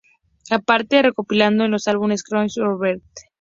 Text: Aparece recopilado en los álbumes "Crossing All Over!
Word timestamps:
Aparece 0.49 1.03
recopilado 1.03 1.63
en 1.63 1.69
los 1.69 1.87
álbumes 1.87 2.23
"Crossing 2.23 2.63
All 2.63 2.69
Over! 2.71 3.01